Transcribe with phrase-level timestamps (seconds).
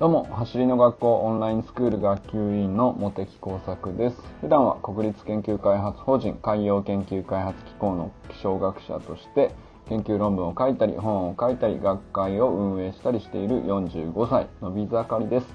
[0.00, 4.16] どうも、走りの学校オンラインスクール学級委員の茂木耕作です。
[4.40, 9.50] 普段は国立研究開発法人海洋研究開発機構の気象学者として
[9.90, 15.46] 研究論文を書いたり本を書いたり学会を運営したりしている45歳のび盛りです。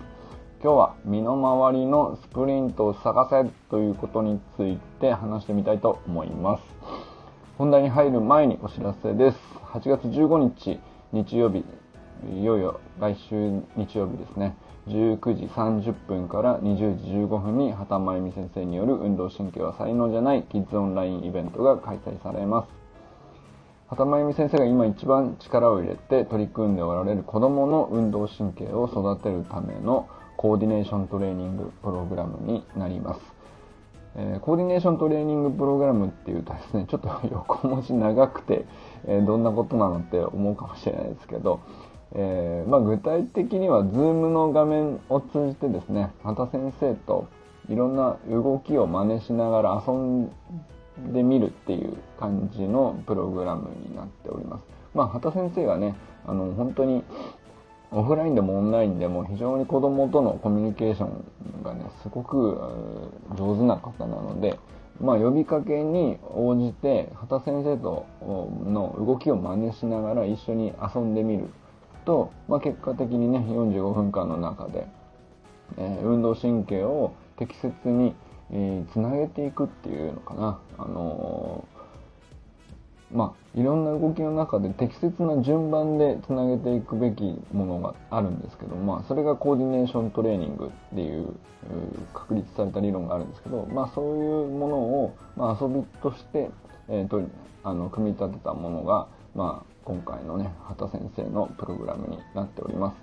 [0.61, 6.63] 今日は身の回りのスプリントを探せということについて話してみたいと思います。
[7.57, 9.39] 本題に入る前にお知らせです。
[9.73, 10.79] 8月15日
[11.13, 11.65] 日曜日
[12.23, 14.55] いよいよ来週日曜日ですね、
[14.87, 22.69] 19時30分から20時15分に畑真由美先生による運動神経は才能じゃないキッズオンラインイベントが開催されます。
[23.87, 30.07] 畑真由美先生が今一番力を入れて取り組んでおられる子供の運動神経を育てるための
[30.37, 33.35] コーディネーショントレーニングプログラムになります。
[34.17, 38.65] え、コーディネーショントレーニングプログラムっていうとですね、ちょっと横文字長くて、
[39.07, 41.59] え、どんなことなのって思うかもしれないですけど、
[42.17, 47.27] えー、まあ、具体的には Zoom の画面を通じてですね畑先生と
[47.69, 50.29] いろんな動きを真似しながら遊ん
[51.11, 54.63] でみるっていう感じのプログラムになっております。
[54.93, 55.93] まあ、畑先生がね
[56.25, 57.03] あの本当に
[57.91, 62.59] オフラインでもオンラインでも非常に子供とのコミュニケーションがねすごく
[63.37, 64.57] 上手な方なので、
[65.01, 71.49] まあ、呼びかけに応じて畑先生との動きを真似しながら一緒に遊んでみる
[72.05, 74.87] と、まあ、結果的にね45分間の中で、
[75.77, 78.15] えー、運動神経を適切に
[78.93, 91.33] つなげていくっていうのかな、あのー、まあいろんな動きの中で適切な順番でつなげていくべきものがあるんですけど、まあ、それがコーディネーショントレーニングっていう
[92.13, 96.49] 確立された理論があるんですけど、まあ、そういうものを、まあ、遊びとして、
[96.89, 97.29] えーと、と
[97.63, 102.95] あの組み立てたものが、まあ、今回のね畑先生のプログラムになっております、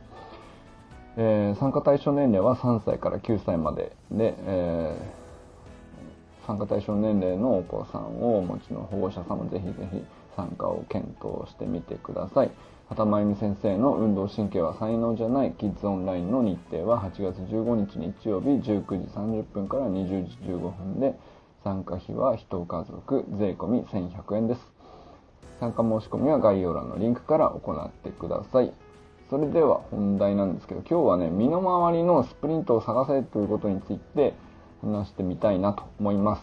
[1.17, 10.05] えー、参加対象年齢は3歳から9歳までで、えー、参加対象年齢のお子さんをお持ちの保護者さんもぜひぜひ
[10.37, 12.51] 参加を検討してみてください。
[12.89, 21.15] 畑真由美先生の運動神経は才能じゃないキッズオンラインの日程は8月15日日曜日19時30分から20時15分で
[21.65, 24.82] 参加費は1家族税込1100円です。
[25.63, 28.73] 参加申し込みは概要欄のリンクから行ってください。
[29.31, 34.35] それでは本題なんですけど、今日はね、身の回りのスプリントを探せということについて
[34.83, 36.43] 話してみたいなと思います。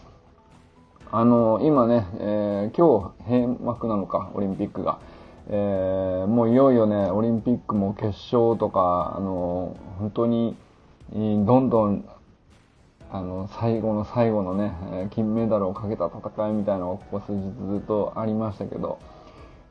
[1.12, 5.00] あの、今ね、えー、今日閉幕なのか、オリンピックが。
[5.48, 10.56] えー、もういよいよね、オリンピックも決勝とか、あの、本当に、
[11.12, 12.06] どんどん、
[13.12, 18.98] あの、最後の最後のね、金メダルをかけた戦いみたいなのがここ数日ずっとありましたけど、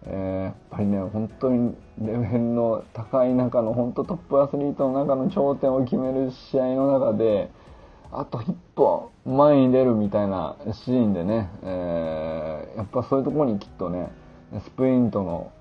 [0.05, 7.49] えー、やっぱりね本当にレベルの高い中の本当トップアスリートの中の頂点を決める試合の中で
[8.11, 10.55] あと一歩前に出るみたいな
[10.85, 14.09] シーンでね、えー、やっぱそういうところにきっとね
[14.63, 15.51] スプリントの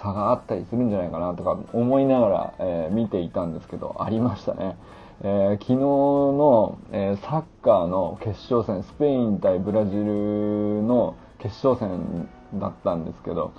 [0.00, 4.76] 差があったりするんじゃないかなとか思いながら、えー、見ていたんですけどありましたね。
[5.22, 13.52] えー、昨日の、えー、サッカーの決勝戦スペイン対ブラジルの決勝戦だったんですけど、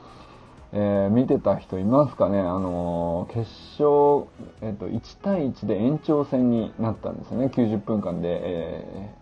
[0.71, 2.39] えー、見てた人いますかね？
[2.39, 3.49] あのー、決
[3.81, 4.27] 勝、
[4.61, 7.47] えっ、と、1対1で延長戦になったんですよね。
[7.47, 9.15] 90分間で、え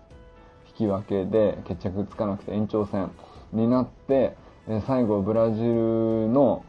[0.66, 3.12] ー、引き分けで決着つかなくて延長戦
[3.54, 4.36] になって、
[4.68, 6.66] え最後ブラジルの、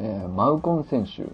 [0.00, 1.24] えマウコン選手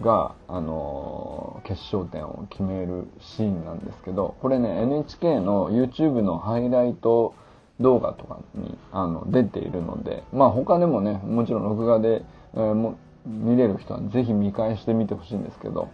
[0.00, 7.34] が、あの決勝点を決めるシーンなんですけど、これね、NHK の YouTube のハイライト
[7.80, 12.22] 動画とかにあの出ているので、まあ他でもね、もちろん録画で、
[12.54, 15.88] えー、も見れる人はぜひ見返してみてほしいんですけど、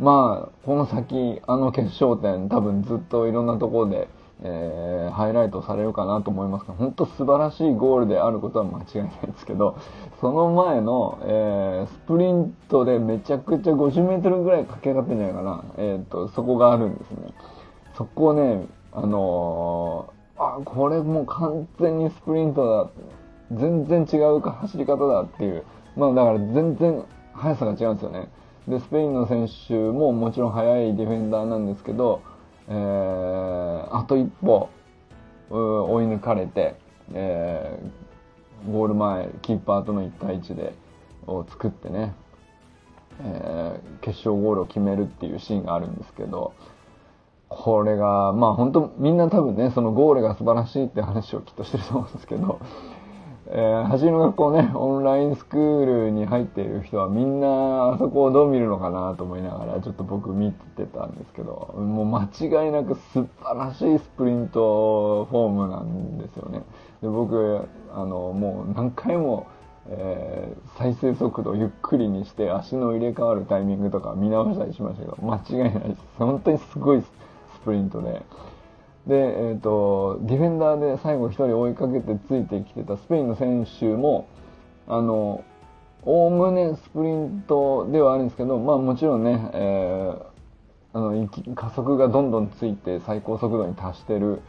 [0.00, 4.08] まあ、この先、あの決勝点多分ずっといろんなところで、
[4.42, 9.78] えー、ハイライトされるかなと思いますが、本当素晴らしいゴールであることは間違いないですけど、
[10.20, 15.64] その前の、えー、スプリントでめちゃくちゃ50メートルぐらい駆け上がってんじゃないかな。
[15.78, 17.32] えっ、ー、と、そこがあるんですね。
[17.96, 22.90] そこをね、あのーあ、これもう完全にスプリントだ。
[23.52, 25.64] 全然違うか走り方だっていう。
[25.96, 27.04] まあだから全然
[27.34, 28.28] 速さが違うんですよね。
[28.66, 32.22] で、スペインの選手ももちろん速いディフェンダーなんですけど、
[32.70, 34.68] えー、あと一歩、
[35.50, 36.76] 追い抜かれて、
[37.12, 40.72] えー、ゴール前、キーパーとの1対1で、
[41.26, 42.14] を作ってね、
[43.22, 46.54] えー、決勝ゴールを決めるっていうシーンがあるんですけど、
[47.48, 52.60] これが、まあ本当みんな多分ね、そのゴールが素晴らしいって話をきっとしてると思うんですけど、
[53.52, 66.62] えー、走りの学校ね、オンラインスクールに入っている人はみんなあそこをどう見るのかなと思いながらちょっと僕見てたんですけど、もう間違いなく素晴らしいスプリントフォームなんですよね。
[67.02, 69.48] で僕、あの、もう何回も、
[69.88, 76.02] えー、再生速度をゆっくりにして足の入れ替わるタイミングとか見直したりしましたけど、間違いないです。
[76.18, 77.10] 本当にすごいス
[77.64, 78.22] プリントで。
[79.06, 84.28] で、えーと、ディフェンダーで最後1人追いかけてついてきてたスペインの選手も
[84.86, 85.44] あの
[86.02, 90.22] おおむねスプリントではあるんですけど、まあ、もちろんね、えー、
[90.92, 94.40] あの加速がどんどんついて最高速度に達してる、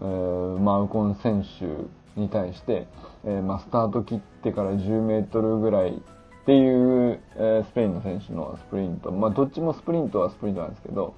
[0.00, 2.86] えー、マウコン選手に対して、
[3.24, 11.14] えーまあ、スタート切ってから10メートルぐらいっていう、えー、スペインの選手のスプリント、まあ、どっちもスプリントはスプリントなんですけど、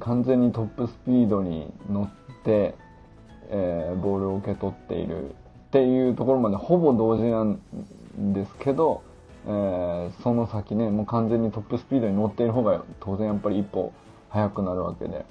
[0.00, 2.74] 完全にトップスピードに乗って、
[3.48, 5.32] えー、ボールを受け取っているっ
[5.72, 7.60] ていうところまでほぼ同時なん
[8.32, 9.02] ですけど、
[9.46, 13.92] えー、その先ねもう完全にトップスピードに乗っている方が当然やっぱり一歩
[14.28, 15.24] 速くなるわけで。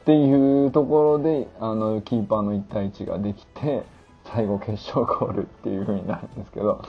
[0.00, 3.84] っていうところであのキーパーの1対1ができて
[4.24, 6.82] 最後決勝ゴールっていう風になるんですけど、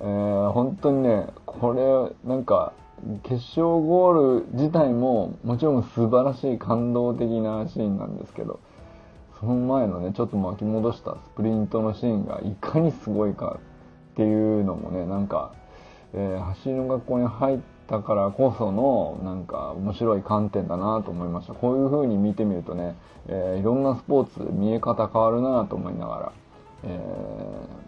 [0.00, 2.72] えー、本当にねこれなんか
[3.22, 8.60] 決勝ゴール自体ももちろん素晴らしい感動的なシーンなんですけど
[9.38, 13.58] その前のねちょっと巻き戻したスプリントのシーンがいかにすごいか
[14.12, 15.52] っていうのもねなんか、
[16.14, 21.52] えー、走りの学校に入ったからこそのなんか面白い観点だなと思いました。
[21.52, 22.96] こういう風に見てみるとね、
[23.28, 26.32] えー、いろんなスポーツ見え方変わるなと思いながら、
[26.84, 26.98] え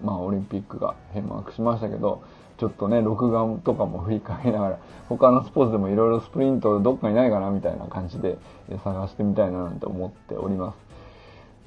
[0.02, 2.22] ー、まあオリンピックが閉幕しましたけど
[2.58, 4.78] ちょっとね、録画とかも振り返りながら、
[5.08, 8.36] 他のスポーツでもいろいろスプリントどっかにないかなみたいな感じで
[8.82, 10.74] 探してみたいななんて思っておりま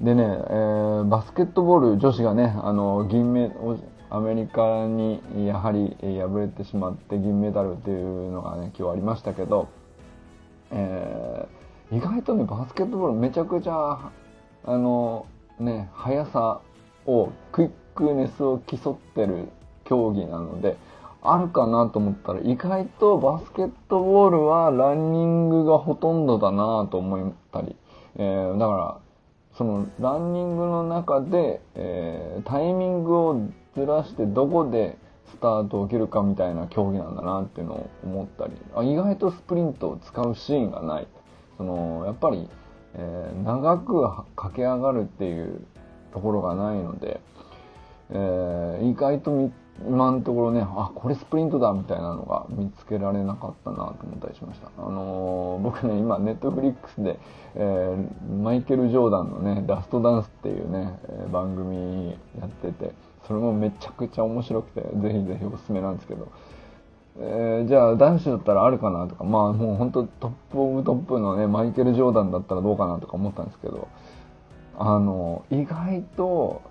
[0.00, 0.04] す。
[0.04, 3.50] でね、えー、バスケットボール女子がね、あの、銀メ、
[4.10, 9.68] アメリカにやはり敗れてしまって銀メダルっていうのがね、今日ありましたけど、
[10.72, 14.10] えー、意外とね、バスケットボールめちゃくちゃ、
[14.64, 15.24] あの、
[15.58, 16.60] ね、速さ
[17.06, 19.48] を、クイックネスを競ってる
[19.92, 20.78] 競技なので、
[21.22, 27.76] あるかなと思ったら、意外とバスケットボールはランニングがほとんどだなと思ったり、
[28.16, 28.98] えー、だから、
[29.58, 34.96] そのランニングの中で、えー、タイミングをずらしてどこで
[35.26, 41.06] スタートを切るかみたいな競技なんだなっていうのを思ったり、あ意外とスプリントを使うシーンがない。
[41.58, 42.48] その、やっぱり、
[42.94, 44.02] えー、長く
[44.36, 45.66] 駆け上がるっていう
[46.12, 47.20] ところがないので、
[48.12, 49.50] えー、意外と
[49.88, 54.70] 今のところね、あ、これスプリントだみたいなのが見つけられなかったなと思ったりしました。
[54.78, 57.18] あのー、僕ね、今、ネットフリックスで、
[57.56, 62.92] えー、マイケル・ジョーダンのね、ラストダンスっていうね、え番組やってて、
[63.26, 66.28] それもめちゃくちゃ面白くて、ぜひぜひおすすめなんですけど、
[67.18, 73.88] えー、じゃあ男子だったらあるかなとか、まあもう本当トップオブトップのね、マイケル・ジョーダンだったらどうかなとか思ったんですけど、
[74.78, 76.62] あの、意外と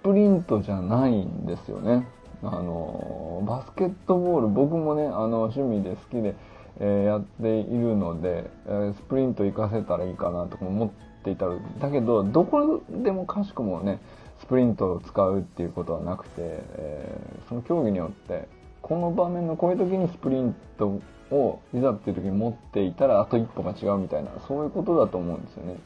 [0.00, 2.06] スプリントじゃないんですよね。
[2.42, 6.34] あのバスケットボール僕もねあの趣味で好きで、
[6.80, 10.90] えー、やっているので、えー、スプリント活かせたらいいかなとか思っ
[11.22, 14.00] ていたらだけどどこでもかしくもね
[14.40, 18.48] スプリントを使うっていうことはなくて、えー、その競技によって
[18.80, 25.76] この場面のこういう時にスプリントをいざっていう時に持っていたらあと一歩が違うみたいなそういうことだと思うんですよね。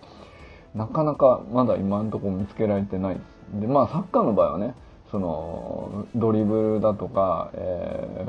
[0.74, 3.35] なかなかまだ今のところ見つけられてないです。
[3.54, 4.74] でまあサッカーの場合はね
[5.10, 8.26] そのドリブルだとか、え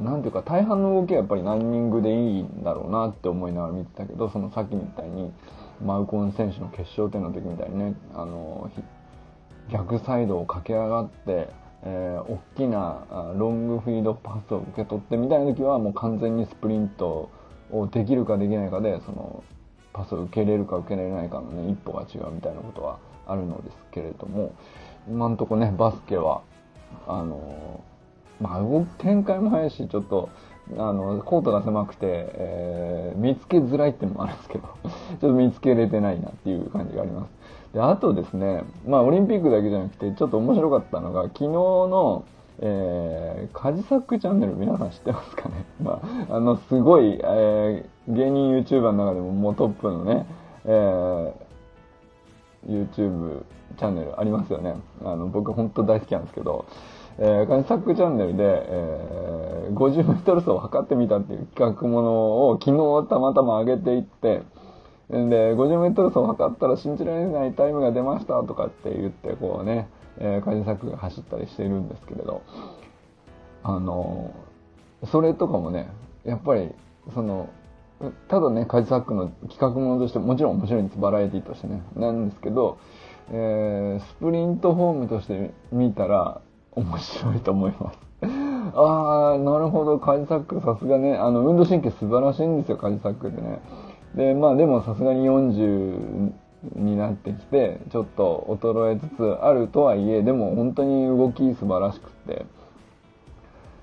[0.00, 5.32] ー、なんていうか大半の動きはやっぱりランニングでいいんだろうなって思いながら見てたけどそのさっきみたいに
[5.84, 8.70] マウコン選手の決勝点の時みたいにねあの
[9.70, 11.48] 逆サイドを駆け上がって、
[11.82, 17.30] えー、大きなロングフィードパスを受け取ってみたいな時はもう完全にスプリント
[17.70, 19.42] をできるかできないかでその
[19.92, 24.52] パスを受けれるか受けられないかのね一歩が違うみたいなことはあるのですけれども
[25.08, 26.42] 今んとこね、バスケは、
[27.08, 27.82] あの、
[28.40, 30.28] まあ、動く展開も早いし、ちょっと、
[30.78, 37.30] あの、コートが狭くて、えー、見つけづらいっていうのもあるんですけど、 ちょっと見つけれてないなっていう感じがあります。
[37.74, 42.24] で、あとですね、まあ、オリンピックだけじゃなくて、ちょっと面白かったのが、昨日の、
[42.60, 45.64] えー、カジサックチャンネル皆さん知ってますかね？
[45.82, 46.00] ま
[46.30, 50.26] あ、あの、すごい、えー、芸人 YouTuber の中でももうトップのね、
[50.64, 51.41] えー、
[52.66, 53.44] YouTube
[53.78, 54.74] チャンネルありますよね。
[55.04, 56.66] あの、僕本当大好きなんですけど、
[57.18, 64.42] えー、カニサックチャンネルで、えー、50メートル走を測ってみたっていう企画ものを昨日たまたま上げていって、
[65.10, 69.88] で、50メートル走を測ったら信じられないタイムが出ましたとかって言って、こうね、
[70.18, 72.42] えー、カジサックが走ったりしているんですけれど、
[73.62, 74.34] あの、
[75.10, 75.88] それとかもね、
[76.24, 76.70] やっぱり、
[77.12, 77.50] その、
[78.28, 81.82] ただね、カジサックの企画ものとして、もちろん面白いんです、バラエティとしてね。
[81.96, 82.78] なんですけど、
[83.30, 86.40] えー、スプリントフォームとして見たら
[86.72, 87.98] 面白いと思います。
[88.74, 93.60] ああ、なるほど、カジサックさすがね、あの、運動神経素晴らしいんですよ、カジサックってね。
[94.14, 96.32] で、まあでもさすがに40
[96.76, 102.46] になってきて、ちょっと衰えつつあるとはいえ、でも本当に動き素晴らしくって、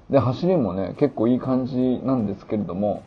[0.09, 3.03] で、走りもね、結構いい感じなんですけれども、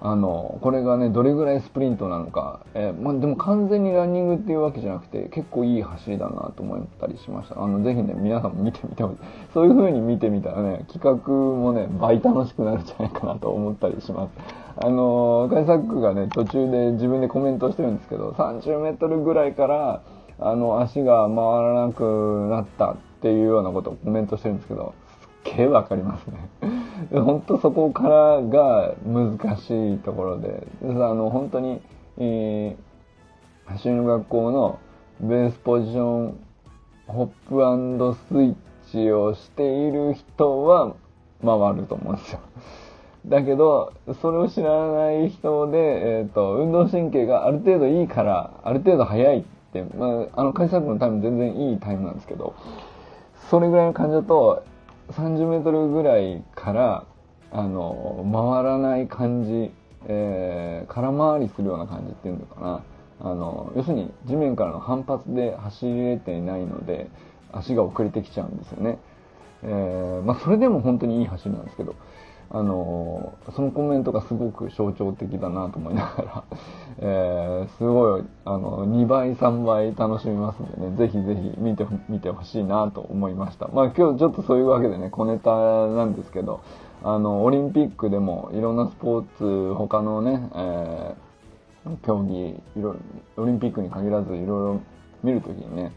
[0.00, 7.62] あの、これがね、どれぐらいスプリントなのか、えー、まあ、でも完全にランニングっていうわけじゃなくて、結構いい走りだなと思ったりしました。
[7.62, 9.20] あの、ぜひね、皆さんも見てみてほしい。
[9.54, 14.32] そういう風に見てみたらね、企画もね、倍楽しくなるんじゃないかなと思ったりします。
[14.78, 20.02] あの、カイサックがね、途中で自分でコメントしてるんですけど、30メートルぐらいから、
[20.38, 24.92] あの、足が回らなくなったっていうようなことをコメントしてるんですけど、
[25.44, 26.50] すっげえわかりますね。
[27.10, 31.80] 本当そこからが難しいところで、あの、本当に、
[32.18, 34.78] えー、走りの学校の
[35.20, 36.38] ベースポジション、
[37.06, 38.54] ホップスイッ
[38.90, 40.94] チをしている人は
[41.44, 42.40] 回ると思うんですよ。
[43.26, 45.78] だけど、それを知らない人で、
[46.20, 52.54] えっ、ー、と、運動神経がある程度いいから、ある程度速いって、まあ、あの、開催のタイム全然いいタイムなんですけど、
[53.50, 54.62] それぐらいの感じだと、
[55.12, 57.04] 30メートルぐらいから、
[57.52, 59.72] あの、回らない感じ、
[60.08, 62.82] えー、空回りするような感じっていうのかな。
[63.20, 67.08] あの、要するに地面からの反発で走れていないので、
[67.52, 68.98] 足が遅れてきちゃうんですよね。
[69.62, 71.94] えー、まあ、それでも本当にいい走りなんですけど、
[72.50, 76.44] あのそのコメントがすごく象徴的だなと思いながら、
[76.98, 83.68] えー、すごい、あの、2倍、3倍楽しみますんでね、ぜひぜひ見て、見てほしいなと思いました。
[83.72, 85.50] まあ今日ちょっとそういうわけでね、小ネタ
[85.88, 86.60] なんですけど、
[87.02, 92.94] あの、オリンピックでもいろんなスポーツ、他のね、えー、競技、いろ、
[93.36, 94.80] オリンピックに限らずいろいろ
[95.22, 95.92] 見るときにね、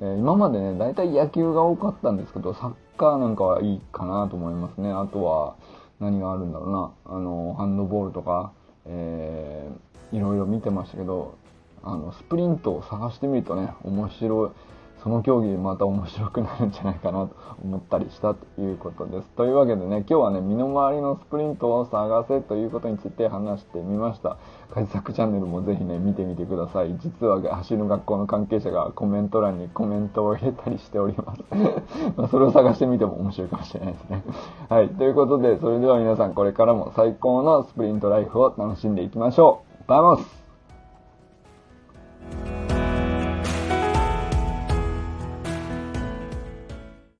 [0.00, 4.92] えー、今までね、大体野球が多かったんですけど、サッカーなんかはいいかなと思いますね。
[4.92, 5.56] あとは、
[6.00, 8.52] 何があるんだろうな、あの、ハンドボールとか、
[8.86, 11.36] えー、いろいろ見てましたけど、
[11.82, 14.50] あの、スプリントを探してみるとね、面白い、
[15.02, 19.28] その競技また面白くなるんじゃないかなと思ったりしたということです。
[19.36, 24.38] というわけでね、今日はね、身の回りのスプリントを探せということについて話してみました。
[24.74, 26.96] 解作チャンネルもぜひね、見てみてください。
[26.98, 31.42] 実は走る学校の関係者がコメント欄にコメントを入れたりしております。
[32.16, 34.22] まあそれを探してみても面白いかもしれないですね。
[34.68, 34.88] はい。
[34.88, 39.88] ということで、それでは皆さんこれからも最高のスプリントライフを楽しんでいきましょう。
[39.88, 40.38] Vamos